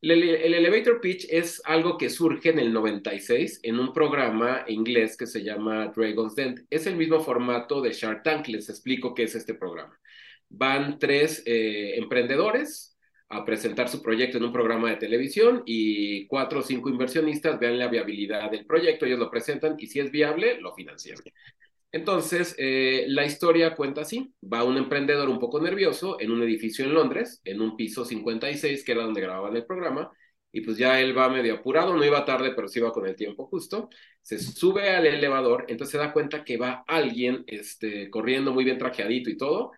[0.00, 5.26] El, elevator pitch es algo que surge en el 96 en un programa inglés que
[5.26, 6.64] se llama Dragon's Den.
[6.70, 8.46] Es el mismo formato de Shark Tank.
[8.46, 9.98] Les explico qué es este programa.
[10.50, 12.96] Van tres eh, emprendedores
[13.28, 17.76] a presentar su proyecto en un programa de televisión y cuatro o cinco inversionistas vean
[17.76, 21.18] la viabilidad del proyecto, ellos lo presentan y si es viable, lo financian.
[21.90, 24.32] Entonces, eh, la historia cuenta así.
[24.42, 28.84] Va un emprendedor un poco nervioso en un edificio en Londres, en un piso 56,
[28.84, 30.10] que era donde grababan el programa,
[30.52, 33.16] y pues ya él va medio apurado, no iba tarde, pero sí iba con el
[33.16, 33.88] tiempo justo.
[34.22, 38.78] Se sube al elevador, entonces se da cuenta que va alguien este, corriendo muy bien
[38.78, 39.72] trajeadito y todo,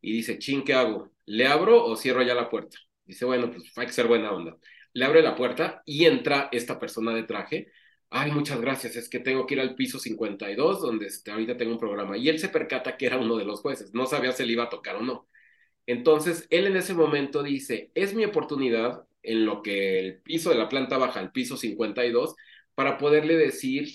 [0.00, 1.12] y dice, chin, ¿qué hago?
[1.26, 2.78] ¿Le abro o cierro ya la puerta?
[3.04, 4.56] Dice, bueno, pues hay que ser buena onda.
[4.92, 7.68] Le abre la puerta y entra esta persona de traje
[8.14, 11.72] ay, muchas gracias, es que tengo que ir al piso 52, donde este, ahorita tengo
[11.72, 12.16] un programa.
[12.16, 14.64] Y él se percata que era uno de los jueces, no sabía si le iba
[14.64, 15.28] a tocar o no.
[15.86, 20.56] Entonces, él en ese momento dice, es mi oportunidad en lo que el piso de
[20.56, 22.36] la planta baja al piso 52
[22.74, 23.88] para poderle decir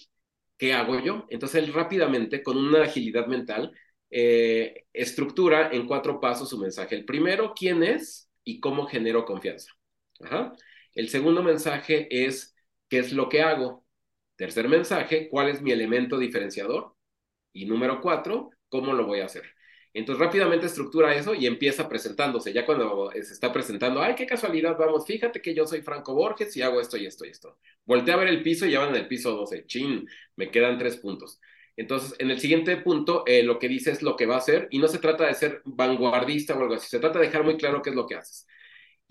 [0.57, 1.25] qué hago yo.
[1.29, 3.73] Entonces, él rápidamente, con una agilidad mental,
[4.11, 6.95] eh, estructura en cuatro pasos su mensaje.
[6.95, 9.71] El primero, quién es y cómo genero confianza.
[10.93, 12.55] El segundo mensaje es
[12.89, 13.85] qué es lo que hago.
[14.39, 16.95] Tercer mensaje, ¿cuál es mi elemento diferenciador?
[17.51, 19.43] Y número cuatro, ¿cómo lo voy a hacer?
[19.93, 22.53] Entonces rápidamente estructura eso y empieza presentándose.
[22.53, 26.55] Ya cuando se está presentando, ay, qué casualidad, vamos, fíjate que yo soy Franco Borges
[26.55, 27.59] y hago esto y esto y esto.
[27.83, 29.65] Voltea a ver el piso y ya van en el piso 12.
[29.65, 31.41] Chin, me quedan tres puntos.
[31.75, 34.69] Entonces, en el siguiente punto, eh, lo que dice es lo que va a hacer
[34.71, 37.57] y no se trata de ser vanguardista o algo así, se trata de dejar muy
[37.57, 38.47] claro qué es lo que haces.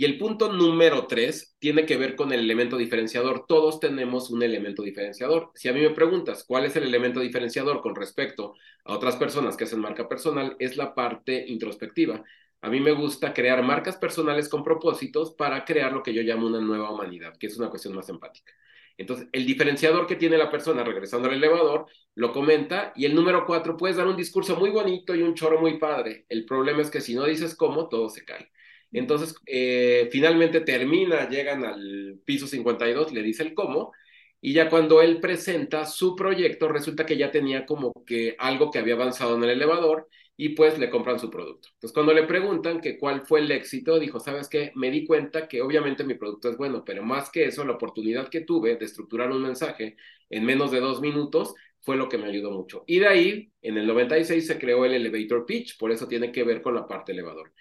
[0.01, 3.47] Y el punto número tres tiene que ver con el elemento diferenciador.
[3.49, 5.51] Todos tenemos un elemento diferenciador.
[5.57, 9.57] Si a mí me preguntas cuál es el elemento diferenciador con respecto a otras personas
[9.57, 12.23] que hacen marca personal, es la parte introspectiva.
[12.61, 16.47] A mí me gusta crear marcas personales con propósitos para crear lo que yo llamo
[16.47, 18.53] una nueva humanidad, que es una cuestión más empática.
[18.99, 23.45] Entonces, el diferenciador que tiene la persona regresando al elevador lo comenta y el número
[23.47, 26.25] cuatro, puedes dar un discurso muy bonito y un choro muy padre.
[26.29, 28.51] El problema es que si no dices cómo, todo se cae.
[28.93, 33.93] Entonces, eh, finalmente termina, llegan al piso 52, le dice el cómo,
[34.41, 38.79] y ya cuando él presenta su proyecto, resulta que ya tenía como que algo que
[38.79, 41.69] había avanzado en el elevador y pues le compran su producto.
[41.75, 44.71] Entonces, cuando le preguntan que cuál fue el éxito, dijo, ¿sabes qué?
[44.77, 48.29] Me di cuenta que obviamente mi producto es bueno, pero más que eso, la oportunidad
[48.29, 49.97] que tuve de estructurar un mensaje
[50.31, 52.85] en menos de dos minutos fue lo que me ayudó mucho.
[52.87, 56.45] Y de ahí, en el 96 se creó el elevator pitch, por eso tiene que
[56.45, 57.53] ver con la parte elevador.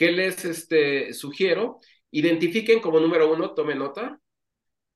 [0.00, 1.78] ¿Qué les este, sugiero?
[2.10, 4.18] Identifiquen como número uno, tome nota,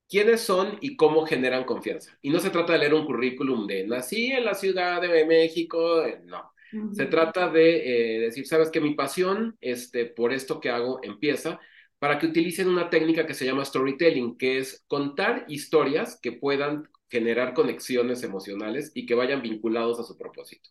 [0.09, 2.17] quiénes son y cómo generan confianza.
[2.23, 6.03] Y no se trata de leer un currículum de nací en la Ciudad de México,
[6.03, 6.51] eh, no.
[6.95, 11.61] Se trata de eh, decir, sabes que mi pasión este, por esto que hago empieza
[11.99, 16.89] para que utilicen una técnica que se llama storytelling, que es contar historias que puedan
[17.11, 20.71] generar conexiones emocionales y que vayan vinculados a su propósito.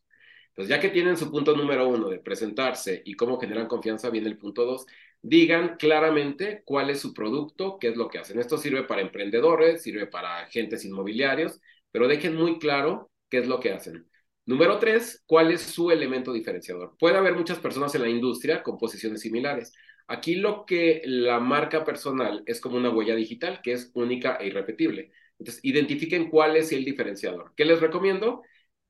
[0.56, 4.28] Entonces, ya que tienen su punto número uno de presentarse y cómo generan confianza, viene
[4.30, 4.86] el punto dos.
[5.22, 8.40] Digan claramente cuál es su producto, qué es lo que hacen.
[8.40, 11.60] Esto sirve para emprendedores, sirve para agentes inmobiliarios,
[11.92, 14.08] pero dejen muy claro qué es lo que hacen.
[14.46, 16.96] Número tres, ¿cuál es su elemento diferenciador?
[17.00, 19.74] Puede haber muchas personas en la industria con posiciones similares.
[20.08, 24.48] Aquí lo que la marca personal es como una huella digital que es única e
[24.48, 25.12] irrepetible.
[25.40, 27.54] Entonces, identifiquen cuál es el diferenciador.
[27.56, 28.44] ¿Qué les recomiendo?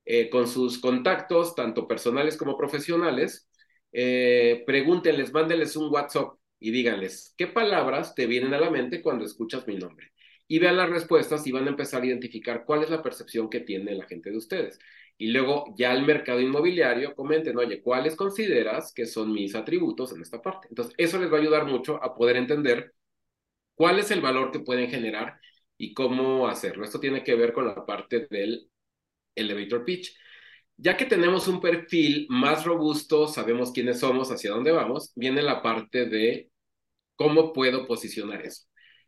[0.04, 3.48] Eh, con sus contactos, tanto personales como profesionales,
[3.92, 9.24] eh, pregúntenles, mándenles un WhatsApp y díganles, ¿qué palabras te vienen a la mente cuando
[9.24, 10.12] escuchas mi nombre?
[10.46, 13.60] Y vean las respuestas y van a empezar a identificar cuál es la percepción que
[13.60, 14.78] tiene la gente de ustedes.
[15.16, 20.20] Y luego ya al mercado inmobiliario comenten, oye, ¿cuáles consideras que son mis atributos en
[20.20, 20.68] esta parte?
[20.68, 22.92] Entonces, eso les va a ayudar mucho a poder entender
[23.74, 25.40] cuál es el valor que pueden generar
[25.78, 26.84] y cómo hacerlo.
[26.84, 28.70] Esto tiene que ver con la parte del
[29.34, 30.16] elevator pitch.
[30.76, 35.62] Ya que tenemos un perfil más robusto, sabemos quiénes somos, hacia dónde vamos, viene la
[35.62, 36.50] parte de
[37.16, 38.64] cómo puedo posicionar eso.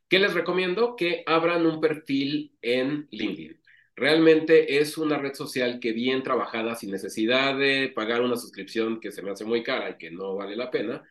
[0.09, 0.97] ¿Qué les recomiendo?
[0.97, 3.61] Que abran un perfil en LinkedIn.
[3.97, 9.11] Realmente es una red social que bien trabajada, sin necesidad de pagar una suscripción que
[9.11, 11.03] se me hace muy cara y que no vale la pena,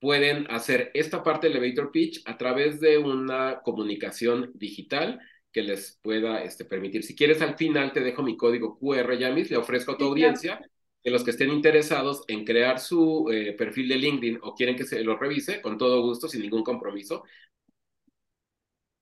[0.00, 5.20] pueden hacer esta parte del elevator pitch a través de una comunicación digital
[5.52, 7.04] que les pueda este, permitir.
[7.04, 10.60] Si quieres, al final te dejo mi código QR, Yamis, le ofrezco a tu audiencia
[11.02, 14.84] que los que estén interesados en crear su eh, perfil de LinkedIn o quieren que
[14.84, 17.24] se lo revise, con todo gusto, sin ningún compromiso.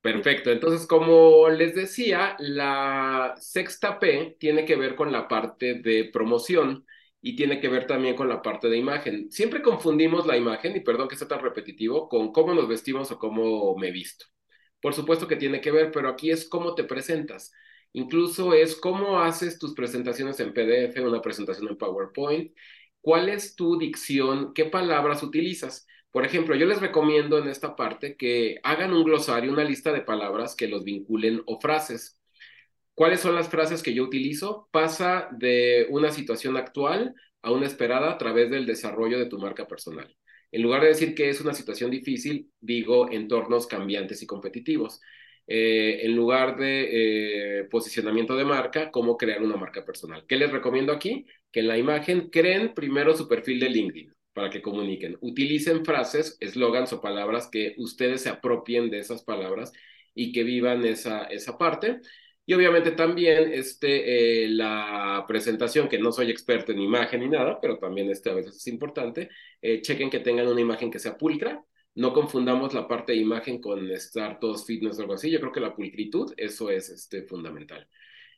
[0.01, 6.05] Perfecto, entonces como les decía, la sexta P tiene que ver con la parte de
[6.11, 6.87] promoción
[7.21, 9.31] y tiene que ver también con la parte de imagen.
[9.31, 13.19] Siempre confundimos la imagen, y perdón que sea tan repetitivo, con cómo nos vestimos o
[13.19, 14.25] cómo me visto.
[14.81, 17.53] Por supuesto que tiene que ver, pero aquí es cómo te presentas.
[17.93, 22.53] Incluso es cómo haces tus presentaciones en PDF, una presentación en PowerPoint,
[23.01, 25.87] cuál es tu dicción, qué palabras utilizas.
[26.11, 30.03] Por ejemplo, yo les recomiendo en esta parte que hagan un glosario, una lista de
[30.03, 32.19] palabras que los vinculen o frases.
[32.95, 34.69] ¿Cuáles son las frases que yo utilizo?
[34.73, 39.67] Pasa de una situación actual a una esperada a través del desarrollo de tu marca
[39.67, 40.15] personal.
[40.53, 45.01] En lugar de decir que es una situación difícil, digo entornos cambiantes y competitivos.
[45.47, 50.25] Eh, en lugar de eh, posicionamiento de marca, cómo crear una marca personal.
[50.29, 51.27] ¿Qué les recomiendo aquí?
[51.51, 55.17] Que en la imagen creen primero su perfil de LinkedIn para que comuniquen.
[55.21, 59.73] Utilicen frases, eslogans o palabras que ustedes se apropien de esas palabras
[60.15, 62.01] y que vivan esa, esa parte.
[62.51, 67.61] Y obviamente también este, eh, la presentación, que no soy experto en imagen ni nada,
[67.61, 69.29] pero también este a veces es importante,
[69.63, 73.61] eh, chequen que tengan una imagen que sea pulcra, no confundamos la parte de imagen
[73.61, 77.23] con estar todos fitness o algo así, yo creo que la pulcritud, eso es este,
[77.23, 77.87] fundamental.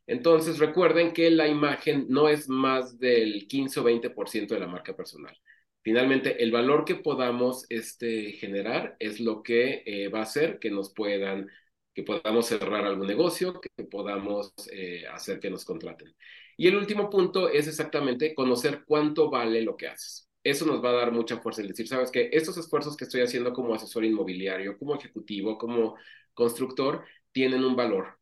[0.06, 4.94] Entonces recuerden que la imagen no es más del 15 o 20% de la marca
[4.94, 5.34] personal.
[5.80, 10.70] Finalmente, el valor que podamos este, generar es lo que eh, va a hacer que
[10.70, 11.48] nos puedan
[11.94, 16.14] que podamos cerrar algún negocio, que podamos eh, hacer que nos contraten.
[16.56, 20.28] Y el último punto es exactamente conocer cuánto vale lo que haces.
[20.44, 23.20] Eso nos va a dar mucha fuerza, el decir, sabes que estos esfuerzos que estoy
[23.22, 25.96] haciendo como asesor inmobiliario, como ejecutivo, como
[26.34, 28.18] constructor, tienen un valor.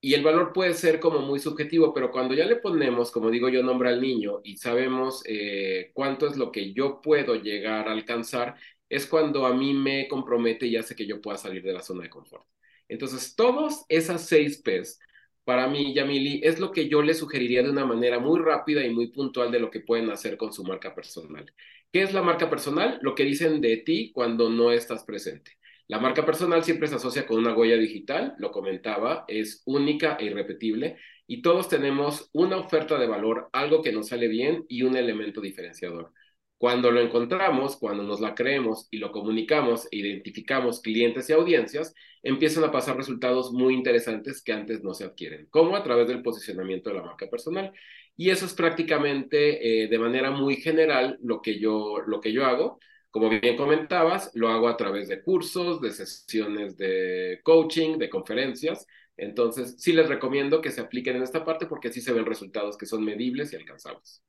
[0.00, 3.48] Y el valor puede ser como muy subjetivo, pero cuando ya le ponemos, como digo
[3.48, 7.92] yo, nombre al niño y sabemos eh, cuánto es lo que yo puedo llegar a
[7.92, 8.54] alcanzar,
[8.88, 12.04] es cuando a mí me compromete y hace que yo pueda salir de la zona
[12.04, 12.46] de confort.
[12.88, 14.98] Entonces, todas esas seis P's,
[15.44, 18.90] para mí, Yamili, es lo que yo le sugeriría de una manera muy rápida y
[18.90, 21.50] muy puntual de lo que pueden hacer con su marca personal.
[21.92, 22.98] ¿Qué es la marca personal?
[23.02, 25.52] Lo que dicen de ti cuando no estás presente.
[25.86, 30.26] La marca personal siempre se asocia con una huella digital, lo comentaba, es única e
[30.26, 34.96] irrepetible y todos tenemos una oferta de valor, algo que nos sale bien y un
[34.96, 36.12] elemento diferenciador.
[36.58, 41.94] Cuando lo encontramos, cuando nos la creemos y lo comunicamos e identificamos clientes y audiencias,
[42.22, 46.20] empiezan a pasar resultados muy interesantes que antes no se adquieren, como a través del
[46.22, 47.72] posicionamiento de la marca personal.
[48.16, 52.44] Y eso es prácticamente eh, de manera muy general lo que, yo, lo que yo
[52.44, 52.80] hago.
[53.10, 58.86] Como bien comentabas, lo hago a través de cursos, de sesiones de coaching, de conferencias.
[59.16, 62.76] Entonces, sí les recomiendo que se apliquen en esta parte porque sí se ven resultados
[62.76, 64.22] que son medibles y alcanzables.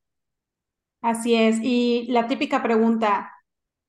[1.02, 1.58] Así es.
[1.62, 3.32] Y la típica pregunta,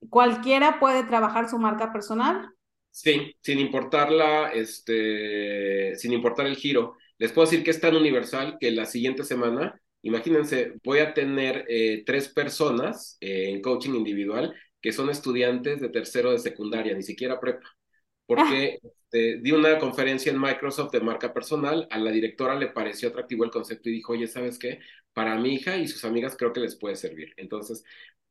[0.09, 2.49] ¿cualquiera puede trabajar su marca personal?
[2.89, 6.97] Sí, sin importar la, este, sin importar el giro.
[7.17, 11.65] Les puedo decir que es tan universal que la siguiente semana, imagínense, voy a tener
[11.69, 17.03] eh, tres personas eh, en coaching individual que son estudiantes de tercero de secundaria, ni
[17.03, 17.67] siquiera prepa,
[18.25, 18.79] porque.
[19.11, 23.43] Este, di una conferencia en Microsoft de marca personal, a la directora le pareció atractivo
[23.43, 24.79] el concepto y dijo, oye, ¿sabes qué?
[25.13, 27.33] Para mi hija y sus amigas creo que les puede servir.
[27.35, 27.83] Entonces,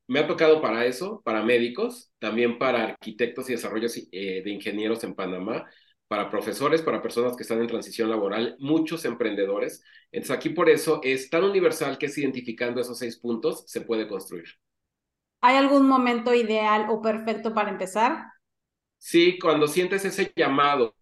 [0.06, 5.04] me ha tocado para eso, para médicos, también para arquitectos y desarrollos eh, de ingenieros
[5.04, 5.66] en Panamá,
[6.08, 9.84] para profesores, para personas que están en transición laboral, muchos emprendedores.
[10.10, 14.08] Entonces aquí por eso es tan universal que es identificando esos seis puntos se puede
[14.08, 14.48] construir.
[15.42, 18.24] ¿Hay algún momento ideal o perfecto para empezar?
[19.00, 20.94] Sí, cuando sientes ese llamado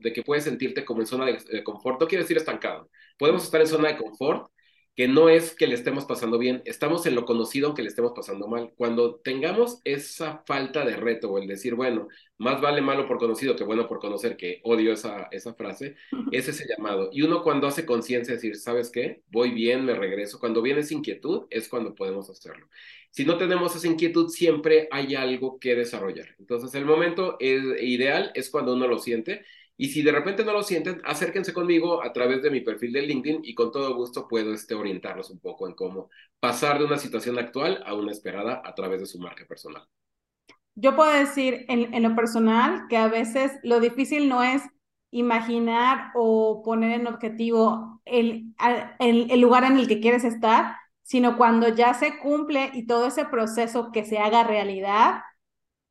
[0.00, 2.90] de que puedes sentirte como en zona de, confort, no quiere decir estancado.
[3.18, 4.50] Podemos estar en zona de confort,
[4.96, 8.12] que no es que le estemos pasando bien, estamos en lo conocido aunque le estemos
[8.16, 8.72] pasando mal.
[8.76, 13.54] Cuando tengamos esa falta de reto o el decir, bueno, más vale malo por conocido
[13.54, 15.94] que bueno por conocer, que odio esa, esa frase,
[16.32, 17.10] es ese llamado.
[17.12, 19.22] Y uno cuando hace conciencia, decir, ¿sabes qué?
[19.28, 20.40] Voy bien, me regreso.
[20.40, 22.66] Cuando viene esa inquietud, es cuando podemos hacerlo.
[23.16, 26.26] Si no tenemos esa inquietud, siempre hay algo que desarrollar.
[26.38, 29.42] Entonces, el momento ideal es cuando uno lo siente
[29.78, 33.02] y si de repente no lo sienten, acérquense conmigo a través de mi perfil de
[33.02, 36.98] LinkedIn y con todo gusto puedo este, orientarlos un poco en cómo pasar de una
[36.98, 39.82] situación actual a una esperada a través de su marca personal.
[40.74, 44.62] Yo puedo decir en, en lo personal que a veces lo difícil no es
[45.10, 48.54] imaginar o poner en objetivo el,
[48.98, 50.76] el, el lugar en el que quieres estar,
[51.06, 55.20] sino cuando ya se cumple y todo ese proceso que se haga realidad,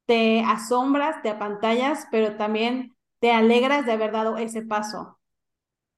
[0.05, 5.17] te asombras, te apantallas, pero también te alegras de haber dado ese paso.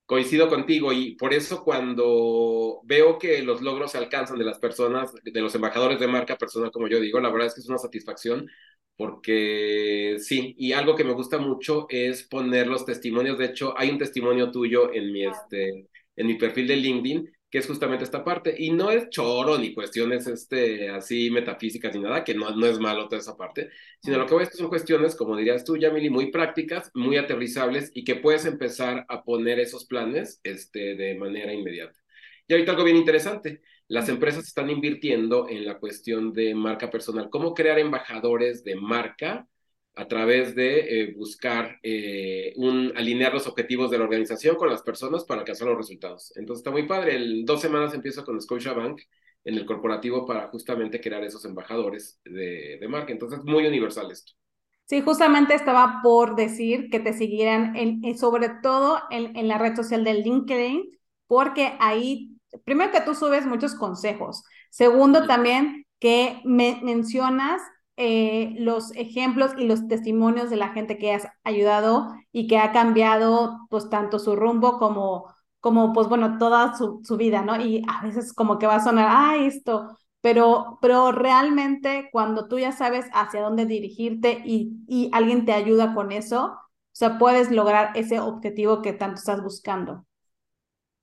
[0.06, 5.12] Coincido contigo y por eso cuando veo que los logros se alcanzan de las personas,
[5.24, 7.80] de los embajadores de marca personal, como yo digo, la verdad es que es una
[7.80, 8.48] satisfacción
[8.96, 13.38] porque sí, y algo que me gusta mucho es poner los testimonios.
[13.40, 17.60] De hecho, hay un testimonio tuyo en mi, este, en mi perfil de LinkedIn que
[17.60, 18.56] es justamente esta parte.
[18.58, 22.80] Y no es choro ni cuestiones este, así metafísicas ni nada, que no, no es
[22.80, 23.70] malo toda esa parte,
[24.02, 27.92] sino lo que voy a son cuestiones, como dirías tú, Yamili, muy prácticas, muy aterrizables
[27.94, 31.98] y que puedes empezar a poner esos planes este, de manera inmediata.
[32.48, 37.30] Y ahorita algo bien interesante, las empresas están invirtiendo en la cuestión de marca personal,
[37.30, 39.48] cómo crear embajadores de marca
[39.98, 44.84] a través de eh, buscar eh, un, alinear los objetivos de la organización con las
[44.84, 46.32] personas para alcanzar los resultados.
[46.36, 47.16] Entonces está muy padre.
[47.16, 49.02] En dos semanas empiezo con Scotiabank
[49.44, 53.12] en el corporativo para justamente crear esos embajadores de, de marca.
[53.12, 54.34] Entonces, muy universal esto.
[54.86, 59.76] Sí, justamente estaba por decir que te siguieran, en, sobre todo en, en, la red
[59.76, 60.84] social de LinkedIn,
[61.26, 64.44] porque ahí, primero que tú subes muchos consejos.
[64.70, 67.62] Segundo, también que me mencionas
[67.98, 72.72] eh, los ejemplos y los testimonios de la gente que has ayudado y que ha
[72.72, 77.60] cambiado pues tanto su rumbo como, como pues bueno, toda su, su vida, ¿no?
[77.62, 82.60] Y a veces como que va a sonar, ah, esto, pero, pero realmente cuando tú
[82.60, 86.60] ya sabes hacia dónde dirigirte y, y alguien te ayuda con eso, o
[86.94, 90.07] sea, puedes lograr ese objetivo que tanto estás buscando.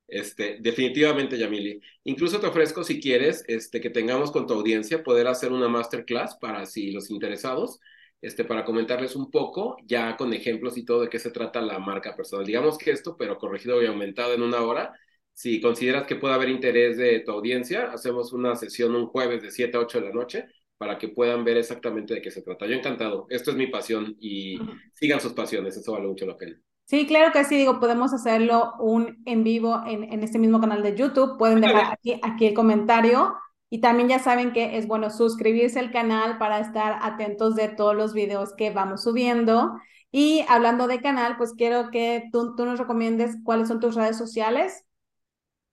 [0.06, 1.80] Este, definitivamente, Yamili.
[2.04, 6.36] Incluso te ofrezco, si quieres, este, que tengamos con tu audiencia, poder hacer una masterclass
[6.36, 7.80] para si los interesados,
[8.20, 11.78] este, para comentarles un poco, ya con ejemplos y todo de qué se trata la
[11.78, 12.46] marca personal.
[12.46, 14.92] Digamos que esto, pero corregido y aumentado en una hora.
[15.32, 19.50] Si consideras que puede haber interés de tu audiencia, hacemos una sesión un jueves de
[19.50, 22.66] 7 a 8 de la noche para que puedan ver exactamente de qué se trata.
[22.66, 23.26] Yo encantado.
[23.30, 24.58] Esto es mi pasión y
[24.92, 25.76] sigan sus pasiones.
[25.76, 26.60] Eso vale mucho la pena.
[26.86, 30.82] Sí, claro que sí, digo, podemos hacerlo un en vivo en, en este mismo canal
[30.82, 31.38] de YouTube.
[31.38, 33.34] Pueden dejar aquí, aquí el comentario.
[33.70, 37.96] Y también ya saben que es bueno suscribirse al canal para estar atentos de todos
[37.96, 39.72] los videos que vamos subiendo.
[40.12, 44.16] Y hablando de canal, pues quiero que tú, tú nos recomiendes cuáles son tus redes
[44.18, 44.84] sociales.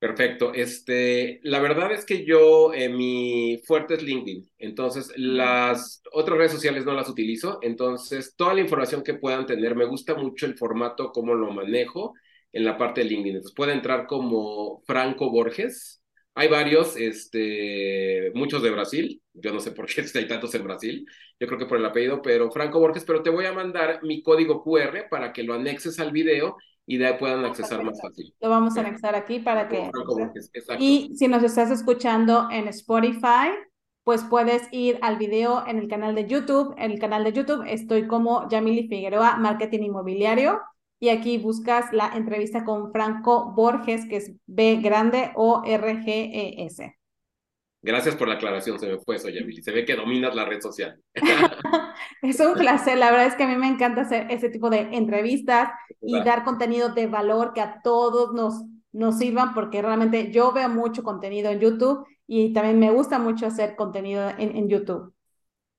[0.02, 0.52] Perfecto.
[0.56, 4.50] Este, la verdad es que yo, eh, mi fuerte es LinkedIn.
[4.58, 7.60] Entonces, las otras redes sociales no las utilizo.
[7.62, 12.16] Entonces, toda la información que puedan tener, me gusta mucho el formato, cómo lo manejo
[12.52, 13.36] en la parte de LinkedIn.
[13.38, 16.01] Entonces, puede entrar como Franco Borges.
[16.34, 19.22] Hay varios, este, muchos de Brasil.
[19.34, 21.06] Yo no sé por qué hay tantos en Brasil.
[21.40, 23.04] Yo creo que por el apellido, pero Franco Borges.
[23.06, 26.98] Pero te voy a mandar mi código QR para que lo anexes al video y
[26.98, 28.34] de ahí puedan accesar más fácil.
[28.40, 29.90] Lo vamos a anexar aquí para que...
[30.80, 33.52] Y si nos estás escuchando en Spotify,
[34.04, 36.74] pues puedes ir al video en el canal de YouTube.
[36.78, 40.60] En el canal de YouTube estoy como Yamili Figueroa, Marketing Inmobiliario.
[41.02, 46.06] Y aquí buscas la entrevista con Franco Borges, que es B grande o R G
[46.08, 46.96] E S.
[47.82, 49.64] Gracias por la aclaración, se me fue eso, Yamili.
[49.64, 51.02] Se ve que dominas la red social.
[52.22, 54.82] es un placer, la verdad es que a mí me encanta hacer ese tipo de
[54.92, 60.52] entrevistas y dar contenido de valor que a todos nos, nos sirvan, porque realmente yo
[60.52, 65.16] veo mucho contenido en YouTube y también me gusta mucho hacer contenido en, en YouTube.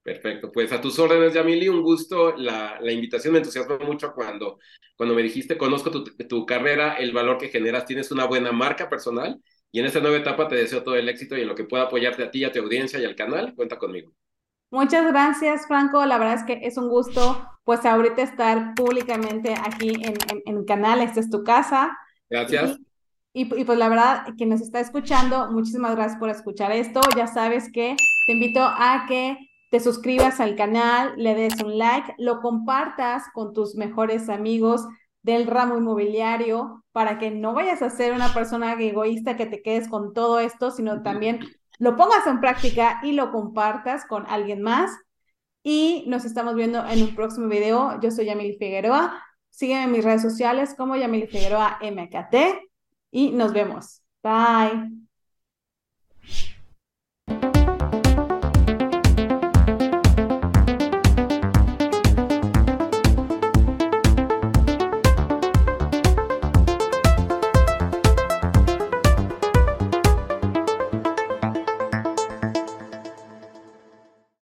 [0.03, 2.37] Perfecto, pues a tus órdenes, Yamili, un gusto.
[2.37, 4.59] La, la invitación me entusiasmó mucho cuando,
[4.97, 8.89] cuando me dijiste, conozco tu, tu carrera, el valor que generas, tienes una buena marca
[8.89, 9.41] personal
[9.71, 11.85] y en esta nueva etapa te deseo todo el éxito y en lo que pueda
[11.85, 14.13] apoyarte a ti, a tu audiencia y al canal, cuenta conmigo.
[14.71, 16.05] Muchas gracias, Franco.
[16.05, 20.15] La verdad es que es un gusto, pues ahorita estar públicamente aquí en,
[20.47, 21.01] en, el canal.
[21.01, 21.97] Esta es tu casa.
[22.29, 22.79] Gracias.
[23.35, 27.01] Y, y, pues la verdad, quien nos está escuchando, muchísimas gracias por escuchar esto.
[27.17, 27.97] Ya sabes que
[28.27, 29.37] te invito a que
[29.73, 34.87] te suscribas al canal, le des un like, lo compartas con tus mejores amigos
[35.23, 39.89] del ramo inmobiliario para que no vayas a ser una persona egoísta que te quedes
[39.89, 41.41] con todo esto, sino también
[41.79, 44.91] lo pongas en práctica y lo compartas con alguien más.
[45.63, 47.99] Y nos estamos viendo en un próximo video.
[48.03, 49.25] Yo soy Yamili Figueroa.
[49.49, 52.35] Sígueme en mis redes sociales como Yamili Figueroa MKT
[53.11, 54.03] y nos vemos.
[54.23, 55.12] Bye.